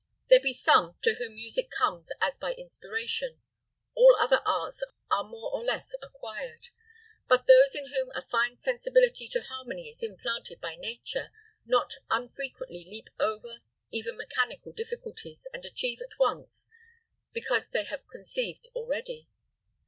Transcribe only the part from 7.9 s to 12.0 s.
whom a fine sensibility to harmony is implanted by Nature, not